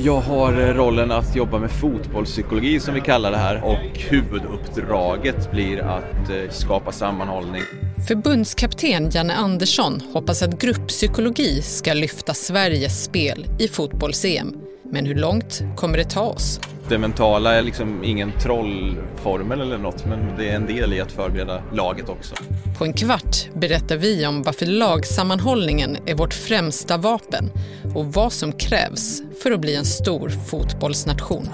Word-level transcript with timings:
Jag 0.00 0.20
har 0.20 0.52
eh, 0.52 0.74
rollen 0.74 1.12
att 1.12 1.36
jobba 1.36 1.58
med 1.58 1.70
fotbollspsykologi 1.70 2.80
som 2.80 2.94
vi 2.94 3.00
kallar 3.00 3.30
det 3.30 3.36
här 3.36 3.64
och 3.64 3.98
huvuduppdraget 3.98 5.50
blir 5.50 5.78
att 5.78 6.30
eh, 6.30 6.50
skapa 6.50 6.92
sammanhållning. 6.92 7.62
Förbundskapten 8.08 9.10
Janne 9.10 9.34
Andersson 9.34 10.00
hoppas 10.12 10.42
att 10.42 10.58
grupppsykologi 10.58 11.62
ska 11.62 11.94
lyfta 11.94 12.34
Sveriges 12.34 13.04
spel 13.04 13.46
i 13.58 13.68
fotbolls-EM. 13.68 14.67
Men 14.90 15.06
hur 15.06 15.14
långt 15.14 15.62
kommer 15.76 15.98
det 15.98 16.04
ta 16.04 16.20
oss? 16.20 16.60
Det 16.88 16.98
mentala 16.98 17.54
är 17.54 17.62
liksom 17.62 18.04
ingen 18.04 18.32
trollformel 18.42 19.60
eller 19.60 19.78
något 19.78 20.06
men 20.06 20.36
det 20.38 20.50
är 20.50 20.56
en 20.56 20.66
del 20.66 20.92
i 20.92 21.00
att 21.00 21.12
förbereda 21.12 21.62
laget 21.72 22.08
också. 22.08 22.34
På 22.78 22.84
en 22.84 22.92
kvart 22.92 23.54
berättar 23.54 23.96
vi 23.96 24.26
om 24.26 24.42
varför 24.42 24.66
lagsammanhållningen 24.66 25.96
är 26.06 26.14
vårt 26.14 26.34
främsta 26.34 26.96
vapen 26.96 27.50
och 27.94 28.12
vad 28.12 28.32
som 28.32 28.52
krävs 28.52 29.22
för 29.42 29.50
att 29.50 29.60
bli 29.60 29.74
en 29.74 29.84
stor 29.84 30.28
fotbollsnation. 30.28 31.48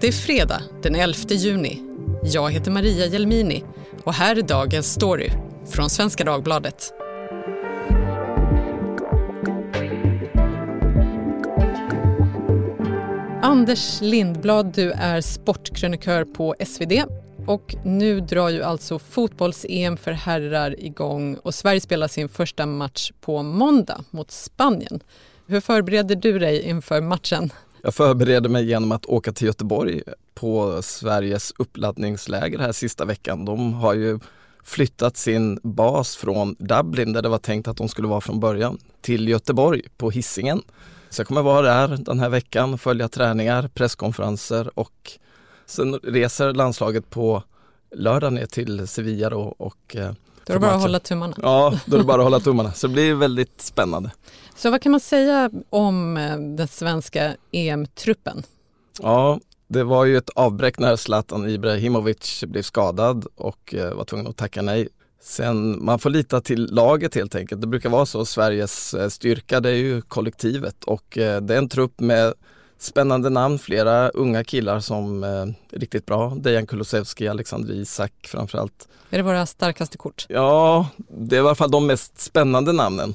Det 0.00 0.08
är 0.08 0.12
fredag 0.12 0.62
den 0.82 0.94
11 0.94 1.14
juni. 1.28 1.82
Jag 2.22 2.50
heter 2.52 2.70
Maria 2.70 3.06
Jelmini 3.06 3.64
och 4.06 4.14
här 4.14 4.38
är 4.38 4.42
dagens 4.42 4.92
story 4.92 5.30
från 5.70 5.90
Svenska 5.90 6.24
Dagbladet. 6.24 6.92
Anders 13.42 14.00
Lindblad, 14.00 14.72
du 14.74 14.92
är 14.92 15.20
sportkrönikör 15.20 16.24
på 16.24 16.54
SvD 16.66 16.92
och 17.46 17.74
nu 17.84 18.20
drar 18.20 18.48
ju 18.48 18.62
alltså 18.62 18.98
fotbolls-EM 18.98 19.96
för 19.96 20.12
herrar 20.12 20.84
igång 20.84 21.36
och 21.36 21.54
Sverige 21.54 21.80
spelar 21.80 22.08
sin 22.08 22.28
första 22.28 22.66
match 22.66 23.12
på 23.20 23.42
måndag 23.42 24.04
mot 24.10 24.30
Spanien. 24.30 25.00
Hur 25.46 25.60
förbereder 25.60 26.16
du 26.16 26.38
dig 26.38 26.62
inför 26.62 27.00
matchen? 27.00 27.52
Jag 27.82 27.94
förbereder 27.94 28.48
mig 28.48 28.64
genom 28.64 28.92
att 28.92 29.06
åka 29.06 29.32
till 29.32 29.46
Göteborg 29.46 30.02
på 30.36 30.82
Sveriges 30.82 31.52
uppladdningsläger 31.58 32.58
här 32.58 32.72
sista 32.72 33.04
veckan. 33.04 33.44
De 33.44 33.74
har 33.74 33.94
ju 33.94 34.18
flyttat 34.64 35.16
sin 35.16 35.60
bas 35.62 36.16
från 36.16 36.56
Dublin 36.58 37.12
där 37.12 37.22
det 37.22 37.28
var 37.28 37.38
tänkt 37.38 37.68
att 37.68 37.76
de 37.76 37.88
skulle 37.88 38.08
vara 38.08 38.20
från 38.20 38.40
början 38.40 38.78
till 39.00 39.28
Göteborg 39.28 39.82
på 39.96 40.10
hissingen. 40.10 40.62
Så 41.10 41.20
jag 41.20 41.26
kommer 41.26 41.42
vara 41.42 41.62
där 41.62 41.96
den 41.96 42.20
här 42.20 42.28
veckan, 42.28 42.78
följa 42.78 43.08
träningar, 43.08 43.68
presskonferenser 43.68 44.78
och 44.78 45.12
sen 45.66 45.94
reser 45.94 46.52
landslaget 46.52 47.10
på 47.10 47.42
lördag 47.94 48.32
ner 48.32 48.46
till 48.46 48.88
Sevilla 48.88 49.30
då 49.30 49.40
och 49.40 49.96
eh, 49.96 50.12
då 50.44 50.52
är 50.52 50.54
det 50.54 50.60
bara 50.60 50.74
att 50.74 50.82
hålla 50.82 50.98
tummarna. 50.98 51.34
Ja, 51.42 51.78
då 51.86 51.96
är 51.96 51.98
det 51.98 52.06
bara 52.06 52.22
att 52.22 52.24
hålla 52.24 52.40
tummarna. 52.50 52.72
Så 52.72 52.86
det 52.86 52.92
blir 52.92 53.14
väldigt 53.14 53.60
spännande. 53.60 54.10
Så 54.56 54.70
vad 54.70 54.82
kan 54.82 54.92
man 54.92 55.00
säga 55.00 55.50
om 55.70 56.16
eh, 56.16 56.36
den 56.38 56.68
svenska 56.68 57.36
EM-truppen? 57.52 58.42
Ja, 59.02 59.40
det 59.68 59.84
var 59.84 60.04
ju 60.04 60.16
ett 60.16 60.30
avbräck 60.30 60.78
när 60.78 60.96
Zlatan 60.96 61.48
Ibrahimovic 61.48 62.44
blev 62.46 62.62
skadad 62.62 63.26
och 63.34 63.74
eh, 63.74 63.94
var 63.94 64.04
tvungen 64.04 64.26
att 64.26 64.36
tacka 64.36 64.62
nej. 64.62 64.88
Sen, 65.20 65.84
man 65.84 65.98
får 65.98 66.10
lita 66.10 66.40
till 66.40 66.68
laget 66.74 67.14
helt 67.14 67.34
enkelt. 67.34 67.60
Det 67.60 67.66
brukar 67.66 67.90
vara 67.90 68.06
så. 68.06 68.24
Sveriges 68.24 68.94
eh, 68.94 69.08
styrka 69.08 69.60
det 69.60 69.70
är 69.70 69.74
ju 69.74 70.02
kollektivet 70.02 70.84
och 70.84 71.18
eh, 71.18 71.40
det 71.40 71.54
är 71.54 71.58
en 71.58 71.68
trupp 71.68 72.00
med 72.00 72.34
spännande 72.78 73.30
namn, 73.30 73.58
flera 73.58 74.08
unga 74.08 74.44
killar 74.44 74.80
som 74.80 75.24
är 75.24 75.54
riktigt 75.70 76.06
bra. 76.06 76.34
Dejan 76.36 76.66
Kulusevski, 76.66 77.28
Alexander 77.28 77.74
Isak 77.74 78.12
framförallt. 78.22 78.88
Är 79.10 79.16
det 79.16 79.22
våra 79.22 79.46
starkaste 79.46 79.98
kort? 79.98 80.26
Ja, 80.28 80.88
det 81.08 81.36
är 81.36 81.38
i 81.38 81.40
alla 81.40 81.54
fall 81.54 81.70
de 81.70 81.86
mest 81.86 82.20
spännande 82.20 82.72
namnen 82.72 83.14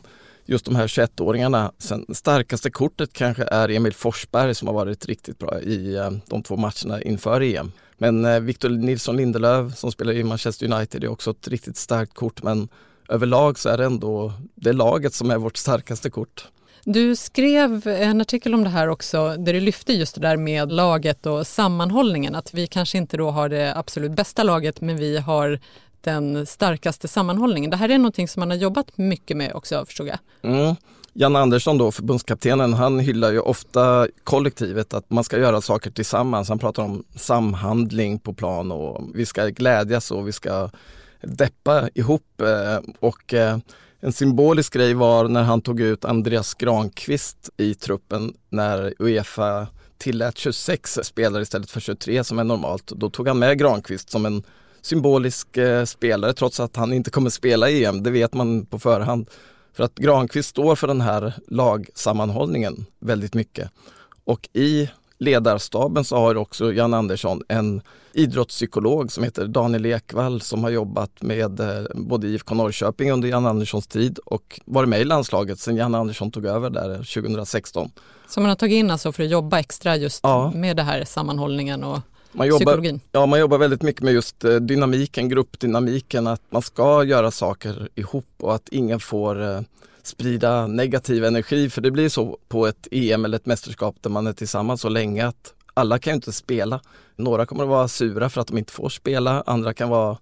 just 0.52 0.66
de 0.66 0.76
här 0.76 0.88
21-åringarna. 0.88 1.72
Sen 1.78 2.06
starkaste 2.10 2.72
kortet 2.72 3.14
kanske 3.14 3.44
är 3.44 3.70
Emil 3.70 3.94
Forsberg 3.94 4.56
som 4.56 4.68
har 4.68 4.76
varit 4.76 5.06
riktigt 5.06 5.40
bra 5.40 5.62
i 5.62 5.96
eh, 5.96 6.12
de 6.28 6.44
två 6.44 6.56
matcherna 6.56 7.02
inför 7.02 7.42
EM. 7.42 7.72
Men 7.98 8.26
eh, 8.26 8.40
Victor 8.40 8.70
Nilsson 8.70 9.18
Lindelöf 9.18 9.78
som 9.78 9.92
spelar 9.92 10.14
i 10.14 10.24
Manchester 10.24 10.74
United 10.74 11.04
är 11.04 11.08
också 11.08 11.32
ett 11.32 11.48
riktigt 11.48 11.78
starkt 11.78 12.14
kort 12.14 12.44
men 12.44 12.70
överlag 13.10 13.60
så 13.60 13.70
är 13.70 13.78
det 13.78 13.86
ändå 13.86 14.34
det 14.56 14.74
laget 14.74 15.14
som 15.14 15.32
är 15.32 15.38
vårt 15.38 15.58
starkaste 15.58 16.10
kort. 16.10 16.48
Du 16.84 17.16
skrev 17.16 17.88
en 17.88 18.22
artikel 18.22 18.54
om 18.54 18.64
det 18.64 18.70
här 18.70 18.88
också 18.88 19.36
där 19.38 19.54
du 19.54 19.60
lyfte 19.60 19.94
just 19.94 20.16
det 20.16 20.22
där 20.22 20.38
med 20.38 20.72
laget 20.72 21.26
och 21.26 21.48
sammanhållningen. 21.48 22.36
Att 22.36 22.54
vi 22.54 22.68
kanske 22.68 22.98
inte 22.98 23.18
då 23.18 23.32
har 23.32 23.50
det 23.50 23.78
absolut 23.78 24.12
bästa 24.12 24.44
laget 24.44 24.82
men 24.82 24.98
vi 24.98 25.18
har 25.18 25.60
den 26.04 26.46
starkaste 26.46 27.08
sammanhållningen. 27.08 27.72
Det 27.72 27.78
här 27.78 27.90
är 27.90 27.98
någonting 27.98 28.28
som 28.28 28.40
man 28.40 28.50
har 28.50 28.58
jobbat 28.58 28.98
mycket 28.98 29.38
med 29.38 29.54
också 29.54 29.86
förstod 29.86 30.08
jag. 30.08 30.18
Mm. 30.42 30.76
Jan 31.14 31.36
Andersson 31.36 31.78
då, 31.78 31.92
förbundskaptenen, 31.92 32.74
han 32.74 33.00
hyllar 33.00 33.32
ju 33.32 33.40
ofta 33.40 34.08
kollektivet, 34.24 34.94
att 34.94 35.10
man 35.10 35.24
ska 35.24 35.40
göra 35.40 35.62
saker 35.62 35.92
tillsammans. 35.92 36.50
Han 36.50 36.60
pratar 36.60 36.84
om 36.84 37.04
samhandling 37.16 38.20
på 38.20 38.34
plan 38.34 38.72
och 38.72 39.10
vi 39.14 39.26
ska 39.26 39.48
glädjas 39.48 40.12
och 40.12 40.28
vi 40.28 40.32
ska 40.32 40.70
deppa 41.22 41.90
ihop. 41.94 42.42
Eh, 42.42 42.80
och 43.00 43.34
eh, 43.34 43.58
en 44.00 44.14
symbolisk 44.14 44.74
grej 44.74 44.94
var 44.94 45.28
när 45.28 45.44
han 45.44 45.62
tog 45.62 45.82
ut 45.82 46.06
Andreas 46.06 46.54
Granqvist 46.54 47.50
i 47.58 47.74
truppen 47.74 48.34
när 48.50 48.94
Uefa 49.00 49.68
tillät 49.98 50.38
26 50.38 51.00
spelare 51.04 51.42
istället 51.42 51.72
för 51.72 51.80
23 51.80 52.24
som 52.24 52.40
är 52.40 52.44
normalt. 52.44 52.88
Då 52.88 53.10
tog 53.10 53.28
han 53.28 53.40
med 53.40 53.60
Granqvist 53.60 54.10
som 54.10 54.26
en 54.26 54.44
symbolisk 54.82 55.58
eh, 55.58 55.86
spelare 55.86 56.34
trots 56.34 56.60
att 56.60 56.76
han 56.76 56.94
inte 56.94 57.12
kommer 57.12 57.30
spela 57.30 57.70
i 57.70 57.86
EM, 57.86 58.04
det 58.04 58.12
vet 58.12 58.34
man 58.34 58.66
på 58.66 58.80
förhand. 58.80 59.30
För 59.74 59.84
att 59.84 59.96
Granqvist 59.96 60.50
står 60.50 60.76
för 60.76 60.88
den 60.88 61.02
här 61.02 61.34
lagsammanhållningen 61.48 62.86
väldigt 63.00 63.34
mycket. 63.34 63.72
Och 64.24 64.50
i 64.54 64.90
ledarstaben 65.18 66.04
så 66.04 66.16
har 66.16 66.38
också 66.38 66.74
Jan 66.74 66.94
Andersson 66.94 67.42
en 67.48 67.82
idrottspsykolog 68.14 69.12
som 69.12 69.24
heter 69.24 69.48
Daniel 69.48 69.86
Ekvall 69.86 70.42
som 70.42 70.64
har 70.64 70.72
jobbat 70.72 71.22
med 71.22 71.60
eh, 71.60 71.86
både 71.94 72.28
IFK 72.28 72.56
Norrköping 72.56 73.12
under 73.12 73.30
Jan 73.30 73.46
Anderssons 73.46 73.88
tid 73.88 74.20
och 74.26 74.60
varit 74.66 74.90
med 74.90 75.02
i 75.02 75.04
landslaget 75.04 75.60
sedan 75.60 75.76
Jan 75.76 75.96
Andersson 75.96 76.32
tog 76.32 76.46
över 76.46 76.70
där 76.70 76.98
2016. 76.98 77.92
Som 78.28 78.44
man 78.44 78.50
har 78.50 78.56
tagit 78.56 78.76
in 78.76 78.92
alltså 78.92 79.12
för 79.12 79.24
att 79.24 79.30
jobba 79.30 79.60
extra 79.60 79.98
just 79.98 80.20
ja. 80.24 80.52
med 80.56 80.78
det 80.78 80.84
här 80.84 81.04
sammanhållningen 81.06 81.84
och 81.84 82.00
man 82.32 82.48
jobbar, 82.48 83.00
ja, 83.12 83.26
man 83.26 83.40
jobbar 83.40 83.58
väldigt 83.58 83.82
mycket 83.82 84.02
med 84.02 84.14
just 84.14 84.44
eh, 84.44 84.56
dynamiken, 84.56 85.30
gruppdynamiken, 85.30 86.28
att 86.28 86.42
man 86.50 86.62
ska 86.62 87.04
göra 87.04 87.32
saker 87.32 87.90
ihop 87.96 88.26
och 88.38 88.56
att 88.56 88.70
ingen 88.70 89.00
får 89.00 89.42
eh, 89.42 89.62
sprida 90.04 90.68
negativ 90.68 91.26
energi 91.26 91.70
för 91.70 91.82
det 91.82 91.92
blir 91.92 92.10
så 92.10 92.38
på 92.48 92.68
ett 92.68 92.88
EM 92.92 93.26
eller 93.26 93.36
ett 93.36 93.46
mästerskap 93.46 93.96
där 94.02 94.10
man 94.10 94.28
är 94.28 94.34
tillsammans 94.34 94.82
så 94.82 94.90
länge 94.90 95.28
att 95.28 95.54
alla 95.74 96.00
kan 96.00 96.12
ju 96.12 96.16
inte 96.16 96.32
spela. 96.32 96.82
Några 97.16 97.46
kommer 97.46 97.64
att 97.64 97.70
vara 97.70 97.88
sura 97.88 98.30
för 98.30 98.42
att 98.42 98.48
de 98.48 98.58
inte 98.58 98.74
får 98.74 98.90
spela, 98.90 99.44
andra 99.46 99.74
kan 99.74 99.90
vara 99.90 100.18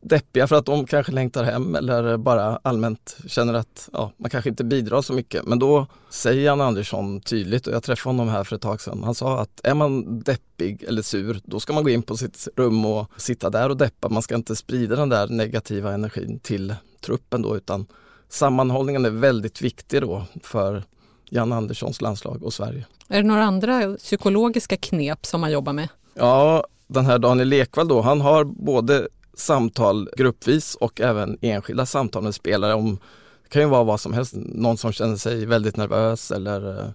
deppiga 0.00 0.46
för 0.46 0.56
att 0.56 0.66
de 0.66 0.86
kanske 0.86 1.12
längtar 1.12 1.44
hem 1.44 1.74
eller 1.74 2.16
bara 2.16 2.58
allmänt 2.62 3.16
känner 3.26 3.54
att 3.54 3.88
ja, 3.92 4.12
man 4.16 4.30
kanske 4.30 4.50
inte 4.50 4.64
bidrar 4.64 5.02
så 5.02 5.12
mycket. 5.12 5.44
Men 5.44 5.58
då 5.58 5.86
säger 6.10 6.44
Jan 6.44 6.60
Andersson 6.60 7.20
tydligt 7.20 7.66
och 7.66 7.74
jag 7.74 7.82
träffade 7.82 8.16
honom 8.16 8.28
här 8.28 8.44
för 8.44 8.56
ett 8.56 8.62
tag 8.62 8.80
sedan. 8.80 9.02
Han 9.04 9.14
sa 9.14 9.40
att 9.40 9.60
är 9.62 9.74
man 9.74 10.20
deppig 10.20 10.82
eller 10.82 11.02
sur 11.02 11.40
då 11.44 11.60
ska 11.60 11.72
man 11.72 11.84
gå 11.84 11.90
in 11.90 12.02
på 12.02 12.16
sitt 12.16 12.48
rum 12.56 12.86
och 12.86 13.10
sitta 13.16 13.50
där 13.50 13.68
och 13.68 13.76
deppa. 13.76 14.08
Man 14.08 14.22
ska 14.22 14.34
inte 14.34 14.56
sprida 14.56 14.96
den 14.96 15.08
där 15.08 15.28
negativa 15.28 15.94
energin 15.94 16.38
till 16.38 16.74
truppen 17.00 17.42
då 17.42 17.56
utan 17.56 17.86
sammanhållningen 18.28 19.04
är 19.04 19.10
väldigt 19.10 19.62
viktig 19.62 20.00
då 20.00 20.24
för 20.42 20.82
Jan 21.30 21.52
Anderssons 21.52 22.00
landslag 22.00 22.42
och 22.42 22.52
Sverige. 22.52 22.86
Är 23.08 23.22
det 23.22 23.28
några 23.28 23.44
andra 23.44 23.96
psykologiska 23.96 24.76
knep 24.76 25.26
som 25.26 25.40
man 25.40 25.52
jobbar 25.52 25.72
med? 25.72 25.88
Ja, 26.14 26.64
den 26.86 27.06
här 27.06 27.18
Daniel 27.18 27.48
Lekvall 27.48 27.88
då, 27.88 28.00
han 28.00 28.20
har 28.20 28.44
både 28.44 29.08
samtal 29.36 30.08
gruppvis 30.16 30.74
och 30.74 31.00
även 31.00 31.38
enskilda 31.40 31.86
samtal 31.86 32.22
med 32.22 32.34
spelare 32.34 32.74
om 32.74 32.98
det 33.42 33.48
kan 33.48 33.62
ju 33.62 33.68
vara 33.68 33.84
vad 33.84 34.00
som 34.00 34.12
helst, 34.12 34.34
någon 34.36 34.76
som 34.76 34.92
känner 34.92 35.16
sig 35.16 35.46
väldigt 35.46 35.76
nervös 35.76 36.30
eller 36.30 36.78
eh, 36.78 36.90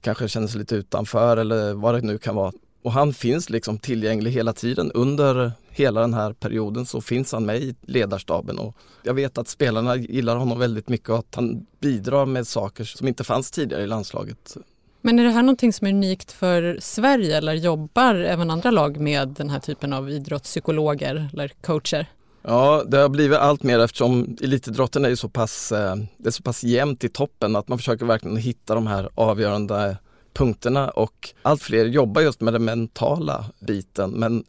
kanske 0.00 0.28
känner 0.28 0.48
sig 0.48 0.58
lite 0.58 0.74
utanför 0.74 1.36
eller 1.36 1.72
vad 1.72 1.94
det 1.94 2.00
nu 2.00 2.18
kan 2.18 2.34
vara. 2.34 2.52
Och 2.82 2.92
han 2.92 3.14
finns 3.14 3.50
liksom 3.50 3.78
tillgänglig 3.78 4.30
hela 4.30 4.52
tiden. 4.52 4.92
Under 4.92 5.52
hela 5.70 6.00
den 6.00 6.14
här 6.14 6.32
perioden 6.32 6.86
så 6.86 7.00
finns 7.00 7.32
han 7.32 7.46
med 7.46 7.62
i 7.62 7.74
ledarstaben 7.82 8.58
och 8.58 8.76
jag 9.02 9.14
vet 9.14 9.38
att 9.38 9.48
spelarna 9.48 9.96
gillar 9.96 10.36
honom 10.36 10.58
väldigt 10.58 10.88
mycket 10.88 11.08
och 11.08 11.18
att 11.18 11.34
han 11.34 11.66
bidrar 11.80 12.26
med 12.26 12.46
saker 12.46 12.84
som 12.84 13.08
inte 13.08 13.24
fanns 13.24 13.50
tidigare 13.50 13.82
i 13.82 13.86
landslaget. 13.86 14.56
Men 15.04 15.18
är 15.18 15.24
det 15.24 15.30
här 15.30 15.42
någonting 15.42 15.72
som 15.72 15.86
är 15.86 15.90
unikt 15.90 16.32
för 16.32 16.78
Sverige 16.80 17.36
eller 17.36 17.52
jobbar 17.54 18.14
även 18.14 18.50
andra 18.50 18.70
lag 18.70 19.00
med 19.00 19.28
den 19.28 19.50
här 19.50 19.60
typen 19.60 19.92
av 19.92 20.10
idrottspsykologer 20.10 21.28
eller 21.32 21.48
coacher? 21.48 22.06
Ja, 22.42 22.84
det 22.86 22.96
har 22.96 23.08
blivit 23.08 23.38
allt 23.38 23.62
mer 23.62 23.78
eftersom 23.78 24.36
elitidrotten 24.42 25.04
är 25.04 25.14
så 25.14 25.28
pass, 25.28 25.72
eh, 25.72 25.96
det 26.16 26.28
är 26.28 26.30
så 26.30 26.42
pass 26.42 26.64
jämnt 26.64 27.04
i 27.04 27.08
toppen 27.08 27.56
att 27.56 27.68
man 27.68 27.78
försöker 27.78 28.06
verkligen 28.06 28.36
hitta 28.36 28.74
de 28.74 28.86
här 28.86 29.08
avgörande 29.14 29.96
punkterna 30.34 30.90
och 30.90 31.28
allt 31.42 31.62
fler 31.62 31.84
jobbar 31.84 32.22
just 32.22 32.40
med 32.40 32.52
den 32.52 32.64
mentala 32.64 33.44
biten. 33.60 34.10
Men 34.10 34.44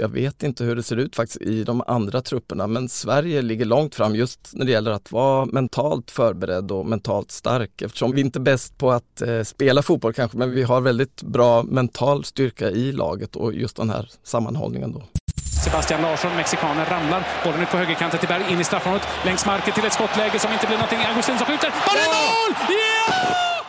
jag 0.00 0.08
vet 0.08 0.42
inte 0.42 0.64
hur 0.64 0.76
det 0.76 0.82
ser 0.82 0.96
ut 0.96 1.16
faktiskt 1.16 1.42
i 1.42 1.64
de 1.64 1.82
andra 1.86 2.20
trupperna 2.20 2.66
men 2.66 2.88
Sverige 2.88 3.42
ligger 3.42 3.64
långt 3.64 3.94
fram 3.94 4.14
just 4.14 4.50
när 4.52 4.64
det 4.64 4.72
gäller 4.72 4.90
att 4.90 5.12
vara 5.12 5.46
mentalt 5.46 6.10
förberedd 6.10 6.72
och 6.72 6.86
mentalt 6.86 7.30
stark 7.30 7.82
eftersom 7.82 8.12
vi 8.12 8.20
inte 8.20 8.38
är 8.38 8.40
bäst 8.40 8.78
på 8.78 8.90
att 8.90 9.22
eh, 9.22 9.42
spela 9.42 9.82
fotboll 9.82 10.12
kanske 10.12 10.38
men 10.38 10.50
vi 10.50 10.62
har 10.62 10.80
väldigt 10.80 11.22
bra 11.22 11.62
mental 11.62 12.24
styrka 12.24 12.70
i 12.70 12.92
laget 12.92 13.36
och 13.36 13.54
just 13.54 13.76
den 13.76 13.90
här 13.90 14.10
sammanhållningen 14.22 14.92
då. 14.92 15.02
Sebastian 15.64 16.02
Larsson, 16.02 16.36
mexikanen, 16.36 16.86
ramlar. 16.86 17.26
Bollen 17.44 17.60
ut 17.60 17.70
på 17.70 17.76
högerkanten 17.76 18.18
till 18.18 18.28
Berg, 18.28 18.52
in 18.52 18.60
i 18.60 18.64
straffområdet. 18.64 19.08
Längs 19.24 19.46
marken 19.46 19.74
till 19.74 19.84
ett 19.84 19.92
skottläge 19.92 20.38
som 20.38 20.52
inte 20.52 20.66
blir 20.66 20.76
någonting. 20.76 20.98
Augustin 20.98 21.38
som 21.38 21.46
skjuter. 21.46 21.70
Bollen 21.86 22.04
i 22.04 22.08
mål! 22.08 22.54
Ja! 22.68 23.59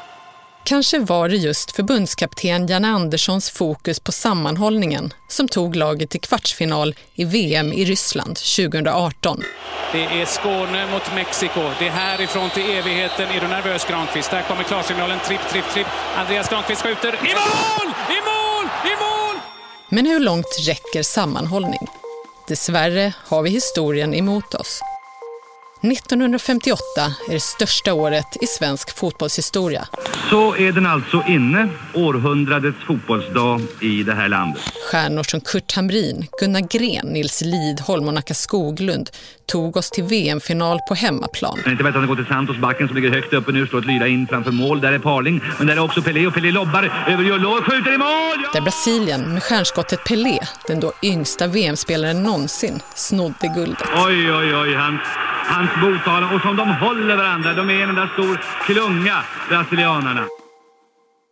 Kanske 0.72 1.00
var 1.00 1.30
det 1.30 1.36
just 1.36 1.72
förbundskapten 1.72 2.68
Janne 2.68 2.88
Anderssons 2.88 3.50
fokus 3.50 4.00
på 4.00 4.12
sammanhållningen 4.12 5.14
som 5.28 5.48
tog 5.48 5.76
laget 5.76 6.10
till 6.10 6.22
kvartsfinal 6.22 6.96
i 7.16 7.26
VM 7.26 7.74
i 7.74 7.86
Ryssland 7.86 8.36
2018. 8.36 9.44
Det 9.92 10.04
är 10.04 10.26
Skåne 10.26 10.92
mot 10.92 11.16
Mexiko. 11.16 11.62
Det 11.80 11.88
är 11.88 11.92
härifrån 11.92 12.50
till 12.50 12.64
evigheten. 12.64 13.30
Är 13.30 13.42
du 13.42 13.48
nervös 13.48 13.86
Granqvist? 13.86 14.32
Där 14.32 14.42
kommer 14.42 14.64
klarsignalen. 14.64 15.20
Tripp, 15.20 15.50
tripp, 15.50 15.70
tripp. 15.74 15.88
Andreas 16.16 16.50
Granqvist 16.50 16.82
skjuter. 16.82 17.14
I 17.14 17.34
mål! 17.34 17.94
I 18.10 18.20
mål! 18.30 18.66
I 18.86 18.96
mål! 19.00 19.42
Men 19.90 20.06
hur 20.06 20.20
långt 20.20 20.58
räcker 20.68 21.04
sammanhållning? 21.04 21.88
Dessvärre 22.48 23.14
har 23.28 23.42
vi 23.42 23.50
historien 23.50 24.14
emot 24.14 24.54
oss. 24.54 24.82
1958 25.84 26.82
är 27.30 27.34
det 27.34 27.40
största 27.40 27.94
året 27.94 28.38
i 28.42 28.46
svensk 28.46 28.98
fotbollshistoria. 28.98 29.88
Så 30.30 30.56
är 30.56 30.72
den 30.72 30.86
alltså 30.86 31.24
inne, 31.28 31.68
århundradets 31.94 32.78
fotbollsdag 32.88 33.62
i 33.80 34.04
det 34.04 34.14
här 34.14 34.30
landet. 34.30 34.62
Stjärnor 34.92 35.24
som 35.24 35.42
Kurt 35.42 35.76
Hamrin, 35.76 36.28
Gunnar 36.40 36.60
Gren, 36.60 37.08
Nils 37.08 37.42
Lidholm 37.42 38.08
och 38.08 38.14
Nacka 38.14 38.34
Skoglund 38.34 39.10
tog 39.46 39.78
oss 39.78 39.90
till 39.90 40.04
VM-final 40.04 40.80
på 40.88 40.94
hemmaplan. 40.94 41.60
Men 41.64 41.72
inte 41.72 41.84
vet 41.84 41.96
att 41.96 42.02
den 42.02 42.08
går 42.08 42.16
till 42.16 42.26
Santos, 42.26 42.58
backen 42.58 42.88
som 42.88 42.96
ligger 42.96 43.10
högt 43.10 43.34
uppe 43.34 43.52
nu, 43.52 43.68
står 43.68 43.78
att 43.78 43.86
lyda 43.86 44.08
in 44.08 44.28
framför 44.28 44.52
mål. 44.52 44.82
Där 44.82 44.92
är 44.92 45.00
Parling, 45.00 45.42
men 45.58 45.68
där 45.68 45.74
är 45.74 45.80
också 45.80 46.02
Pelé 46.02 46.28
och 46.28 46.34
Pelé 46.34 46.52
lobbar 46.52 46.92
över 47.08 47.24
Jollo 47.24 47.50
och 47.50 47.66
skjuter 47.66 47.94
i 47.94 47.98
mål! 47.98 48.38
Ja! 48.44 48.50
Där 48.54 48.62
Brasilien 48.62 49.34
med 49.34 49.44
stjärnskottet 49.44 50.04
Pelé, 50.04 50.40
den 50.68 50.80
då 50.80 50.92
yngsta 51.04 51.48
VM-spelaren 51.48 52.24
någonsin, 52.24 52.80
snodde 52.96 53.48
guldet. 53.56 53.88
Oj, 53.96 54.34
oj, 54.34 54.56
oj, 54.56 54.76
han 54.76 55.00
hans 55.52 55.72
botalar 55.82 56.36
och 56.36 56.42
som 56.42 56.56
de 56.56 56.70
håller 56.70 57.16
varandra. 57.16 57.54
De 57.54 57.70
är 57.70 57.84
en 57.84 57.90
enda 57.90 58.10
stor 58.14 58.42
klunga, 58.66 59.24
brasilianarna. 59.50 60.26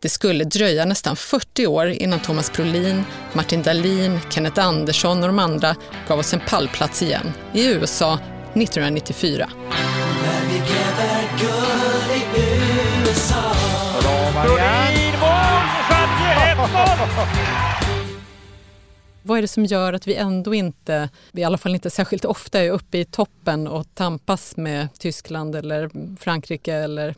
Det 0.02 0.08
skulle 0.08 0.44
dröja 0.44 0.84
nästan 0.84 1.16
40 1.16 1.66
år 1.66 1.86
innan 1.86 2.20
Thomas 2.20 2.52
Brolin, 2.52 3.04
Martin 3.32 3.62
Dahlin, 3.62 4.20
Kenneth 4.30 4.66
Andersson 4.66 5.22
och 5.22 5.26
de 5.26 5.38
andra 5.38 5.76
gav 6.08 6.18
oss 6.18 6.34
en 6.34 6.40
pallplats 6.48 7.02
igen 7.02 7.32
i 7.52 7.72
USA 7.72 8.18
1994. 8.54 9.48
Brolin, 14.44 15.14
mål! 15.20 15.60
Sverige 15.88 16.54
1-0! 16.54 17.69
Vad 19.22 19.38
är 19.38 19.42
det 19.42 19.48
som 19.48 19.64
gör 19.64 19.92
att 19.92 20.06
vi 20.06 20.14
ändå 20.14 20.54
inte, 20.54 21.08
i 21.32 21.44
alla 21.44 21.58
fall 21.58 21.74
inte 21.74 21.90
särskilt 21.90 22.24
ofta, 22.24 22.60
är 22.60 22.70
uppe 22.70 22.98
i 22.98 23.04
toppen 23.04 23.66
och 23.66 23.86
tampas 23.94 24.56
med 24.56 24.88
Tyskland 24.98 25.56
eller 25.56 25.90
Frankrike 26.16 26.74
eller 26.74 27.14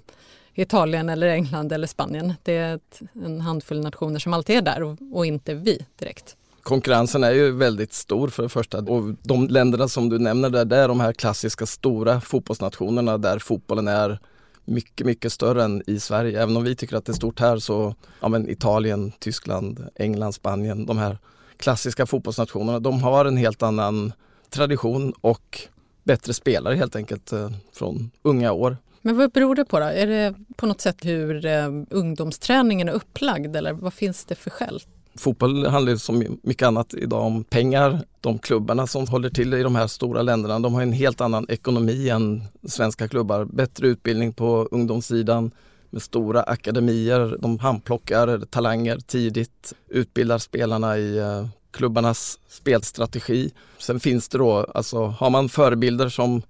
Italien 0.55 1.09
eller 1.09 1.27
England 1.27 1.73
eller 1.73 1.87
Spanien? 1.87 2.35
Det 2.43 2.57
är 2.57 2.81
en 3.25 3.41
handfull 3.41 3.81
nationer 3.81 4.19
som 4.19 4.33
alltid 4.33 4.57
är 4.57 4.63
där 4.63 4.83
och, 4.83 4.99
och 5.13 5.27
inte 5.27 5.55
vi 5.55 5.87
direkt. 5.99 6.37
Konkurrensen 6.63 7.25
är 7.25 7.31
ju 7.31 7.51
väldigt 7.51 7.93
stor 7.93 8.29
för 8.29 8.43
det 8.43 8.49
första 8.49 8.79
och 8.79 9.15
de 9.23 9.49
länderna 9.49 9.89
som 9.89 10.09
du 10.09 10.19
nämner 10.19 10.51
där, 10.51 10.65
det 10.65 10.77
är 10.77 10.89
de 10.89 11.01
här 11.01 11.13
klassiska 11.13 11.67
stora 11.67 12.21
fotbollsnationerna 12.21 13.19
där 13.19 13.39
fotbollen 13.39 13.89
är 13.89 14.19
mycket, 14.65 15.07
mycket 15.07 15.33
större 15.33 15.65
än 15.65 15.83
i 15.87 16.01
Sverige. 16.01 16.43
Även 16.43 16.57
om 16.57 16.65
vi 16.65 16.77
tycker 16.77 16.97
att 16.97 17.05
det 17.05 17.13
är 17.13 17.15
stort 17.15 17.41
här 17.41 17.59
så, 17.59 17.95
ja 18.21 18.29
men 18.29 18.51
Italien, 18.51 19.13
Tyskland, 19.19 19.87
England, 19.95 20.33
Spanien, 20.33 20.87
de 20.87 20.99
här 20.99 21.19
klassiska 21.57 22.07
fotbollsnationerna, 22.07 22.81
de 22.81 23.03
har 23.03 23.25
en 23.25 23.37
helt 23.37 23.63
annan 23.63 24.13
tradition 24.51 25.13
och 25.21 25.61
bättre 26.05 26.35
spelare 26.35 26.75
helt 26.75 26.97
enkelt 26.97 27.33
eh, 27.33 27.51
från 27.73 28.11
unga 28.23 28.53
år. 28.53 28.77
Men 29.03 29.17
vad 29.17 29.33
beror 29.33 29.55
det 29.55 29.65
på 29.65 29.81
då? 29.81 29.87
Är 29.87 30.07
det 30.07 30.35
på 30.57 30.67
något 30.67 30.81
sätt 30.81 31.05
hur 31.05 31.47
eh, 31.47 31.69
ungdomsträningen 31.91 32.89
är 32.89 32.93
upplagd 32.93 33.57
eller 33.57 33.73
vad 33.73 33.95
finns 33.95 34.25
det 34.25 34.35
för 34.35 34.51
skäl? 34.51 34.81
Fotboll 35.15 35.67
handlar 35.67 35.97
som 35.97 36.39
mycket 36.43 36.69
annat 36.69 36.95
idag 36.95 37.23
om 37.23 37.45
pengar. 37.45 38.01
De 38.21 38.39
klubbarna 38.39 38.87
som 38.87 39.07
håller 39.07 39.31
till 39.31 39.55
i 39.55 39.63
de 39.63 39.75
här 39.75 39.87
stora 39.87 40.23
länderna, 40.23 40.59
de 40.59 40.75
har 40.75 40.83
en 40.83 40.93
helt 40.93 41.21
annan 41.21 41.47
ekonomi 41.49 42.09
än 42.09 42.43
svenska 42.69 43.09
klubbar. 43.09 43.45
Bättre 43.45 43.87
utbildning 43.87 44.33
på 44.33 44.69
ungdomssidan, 44.71 45.51
med 45.93 46.03
stora 46.03 46.43
akademier. 46.43 47.37
De 47.41 47.59
handplockar 47.59 48.39
talanger 48.51 48.99
tidigt, 48.99 49.73
utbildar 49.89 50.39
spelarna 50.39 50.99
i 50.99 51.19
eh, 51.19 51.47
klubbarnas 51.71 52.39
spelstrategi. 52.49 53.53
Sen 53.79 54.01
finns 54.01 54.29
det 54.29 54.39
då, 54.39 54.67
alltså 54.75 55.07
har 55.07 55.31
man 55.31 55.49
förebilder 55.49 56.09
som 56.09 56.43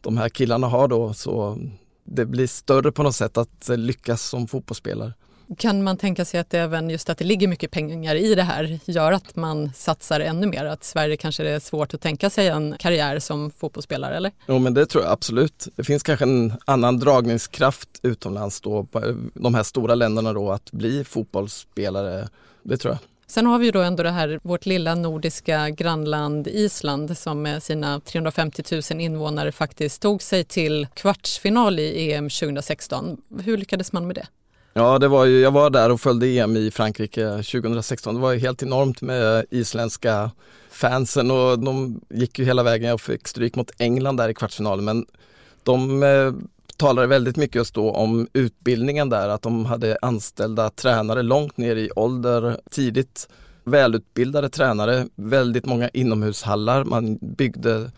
de 0.00 0.16
här 0.16 0.28
killarna 0.28 0.66
har 0.66 0.88
då 0.88 1.12
så 1.12 1.58
det 2.04 2.26
blir 2.26 2.46
större 2.46 2.92
på 2.92 3.02
något 3.02 3.14
sätt 3.14 3.36
att 3.36 3.68
lyckas 3.68 4.22
som 4.22 4.48
fotbollsspelare. 4.48 5.12
Kan 5.58 5.82
man 5.82 5.96
tänka 5.96 6.24
sig 6.24 6.40
att 6.40 6.54
även 6.54 6.90
just 6.90 7.10
att 7.10 7.18
det 7.18 7.24
ligger 7.24 7.48
mycket 7.48 7.70
pengar 7.70 8.14
i 8.14 8.34
det 8.34 8.42
här 8.42 8.78
gör 8.84 9.12
att 9.12 9.36
man 9.36 9.72
satsar 9.74 10.20
ännu 10.20 10.46
mer? 10.46 10.64
Att 10.64 10.84
Sverige 10.84 11.16
kanske 11.16 11.48
är 11.48 11.60
svårt 11.60 11.94
att 11.94 12.00
tänka 12.00 12.30
sig 12.30 12.48
en 12.48 12.76
karriär 12.78 13.18
som 13.18 13.50
fotbollsspelare 13.50 14.16
eller? 14.16 14.32
Jo 14.46 14.58
men 14.58 14.74
det 14.74 14.86
tror 14.86 15.04
jag 15.04 15.12
absolut. 15.12 15.68
Det 15.76 15.84
finns 15.84 16.02
kanske 16.02 16.24
en 16.24 16.52
annan 16.64 16.98
dragningskraft 16.98 17.88
utomlands 18.02 18.60
då, 18.60 18.84
på 18.84 19.16
de 19.34 19.54
här 19.54 19.62
stora 19.62 19.94
länderna 19.94 20.32
då 20.32 20.50
att 20.50 20.72
bli 20.72 21.04
fotbollsspelare. 21.04 22.28
Det 22.62 22.76
tror 22.76 22.92
jag. 22.92 22.98
Sen 23.28 23.46
har 23.46 23.58
vi 23.58 23.66
ju 23.66 23.72
då 23.72 23.82
ändå 23.82 24.02
det 24.02 24.10
här, 24.10 24.40
vårt 24.42 24.66
lilla 24.66 24.94
nordiska 24.94 25.70
grannland 25.70 26.46
Island 26.46 27.18
som 27.18 27.42
med 27.42 27.62
sina 27.62 28.00
350 28.00 28.62
000 28.90 29.00
invånare 29.00 29.52
faktiskt 29.52 30.02
tog 30.02 30.22
sig 30.22 30.44
till 30.44 30.86
kvartsfinal 30.94 31.78
i 31.78 32.12
EM 32.12 32.28
2016. 32.28 33.16
Hur 33.44 33.56
lyckades 33.56 33.92
man 33.92 34.06
med 34.06 34.16
det? 34.16 34.26
Ja, 34.78 34.98
det 34.98 35.08
var 35.08 35.24
ju, 35.24 35.40
jag 35.40 35.50
var 35.50 35.70
där 35.70 35.90
och 35.90 36.00
följde 36.00 36.26
EM 36.26 36.56
i 36.56 36.70
Frankrike 36.70 37.30
2016. 37.30 38.14
Det 38.14 38.20
var 38.20 38.32
ju 38.32 38.38
helt 38.38 38.62
enormt 38.62 39.02
med 39.02 39.44
isländska 39.50 40.30
fansen 40.70 41.30
och 41.30 41.58
de 41.58 42.00
gick 42.10 42.38
ju 42.38 42.44
hela 42.44 42.62
vägen. 42.62 42.88
Jag 42.88 43.00
fick 43.00 43.28
stryk 43.28 43.54
mot 43.54 43.70
England 43.78 44.16
där 44.16 44.28
i 44.28 44.34
kvartsfinalen 44.34 44.84
men 44.84 45.06
de 45.62 46.02
eh, 46.02 46.32
talade 46.76 47.06
väldigt 47.06 47.36
mycket 47.36 47.56
just 47.56 47.74
då 47.74 47.90
om 47.90 48.28
utbildningen 48.32 49.08
där, 49.08 49.28
att 49.28 49.42
de 49.42 49.66
hade 49.66 49.98
anställda 50.02 50.70
tränare 50.70 51.22
långt 51.22 51.56
ner 51.56 51.76
i 51.76 51.90
ålder 51.96 52.60
tidigt. 52.70 53.28
Välutbildade 53.64 54.48
tränare, 54.48 55.06
väldigt 55.14 55.66
många 55.66 55.88
inomhushallar. 55.88 56.84
Man 56.84 57.18
byggde 57.20 57.90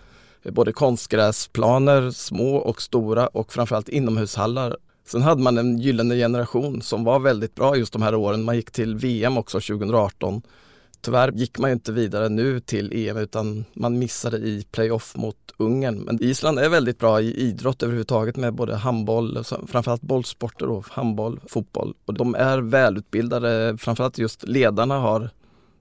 både 0.42 0.73
konstgräsplaner, 0.73 2.11
små 2.11 2.56
och 2.56 2.82
stora 2.82 3.26
och 3.26 3.52
framförallt 3.52 3.88
inomhushallar 3.88 4.76
Sen 5.09 5.23
hade 5.23 5.43
man 5.43 5.59
en 5.59 5.79
gyllene 5.79 6.17
generation 6.17 6.83
som 6.83 7.05
var 7.05 7.19
väldigt 7.21 7.55
bra 7.55 7.77
just 7.77 7.93
de 7.93 8.03
här 8.03 8.15
åren. 8.15 8.45
Man 8.45 8.57
gick 8.57 8.71
till 8.71 8.97
VM 8.97 9.38
också 9.38 9.61
2018. 9.61 10.43
Tyvärr 11.00 11.33
gick 11.33 11.59
man 11.59 11.71
inte 11.71 11.93
vidare 11.93 12.29
nu 12.29 12.61
till 12.61 13.09
EM 13.09 13.17
utan 13.17 13.65
man 13.73 13.99
missade 13.99 14.37
i 14.37 14.67
playoff 14.71 15.17
mot 15.17 15.37
Ungern. 15.57 15.99
Men 15.99 16.23
Island 16.23 16.59
är 16.59 16.69
väldigt 16.69 16.99
bra 16.99 17.21
i 17.21 17.35
idrott 17.35 17.83
överhuvudtaget 17.83 18.37
med 18.37 18.55
både 18.55 18.77
handboll, 18.77 19.45
framförallt 19.67 20.03
bollsporter 20.03 20.69
och 20.69 20.87
handboll, 20.91 21.41
fotboll. 21.47 21.95
Och 22.05 22.15
de 22.15 22.35
är 22.35 22.59
välutbildade, 22.59 23.77
framförallt 23.79 24.19
just 24.19 24.49
ledarna 24.49 24.99
har 24.99 25.31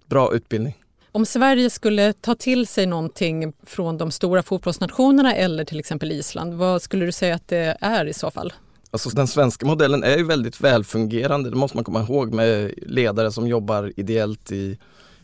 bra 0.05 0.33
utbildning. 0.33 0.75
Om 1.11 1.25
Sverige 1.25 1.69
skulle 1.69 2.13
ta 2.13 2.35
till 2.35 2.67
sig 2.67 2.85
någonting 2.85 3.53
från 3.63 3.97
de 3.97 4.11
stora 4.11 4.43
fotbollsnationerna 4.43 5.35
eller 5.35 5.65
till 5.65 5.79
exempel 5.79 6.11
Island, 6.11 6.53
vad 6.53 6.81
skulle 6.81 7.05
du 7.05 7.11
säga 7.11 7.35
att 7.35 7.47
det 7.47 7.77
är 7.81 8.05
i 8.05 8.13
så 8.13 8.31
fall? 8.31 8.53
Alltså 8.91 9.09
den 9.09 9.27
svenska 9.27 9.65
modellen 9.65 10.03
är 10.03 10.17
ju 10.17 10.23
väldigt 10.23 10.61
välfungerande, 10.61 11.49
det 11.49 11.55
måste 11.55 11.77
man 11.77 11.83
komma 11.83 12.01
ihåg 12.01 12.33
med 12.33 12.73
ledare 12.77 13.31
som 13.31 13.47
jobbar 13.47 13.93
ideellt 13.95 14.51
i 14.51 14.77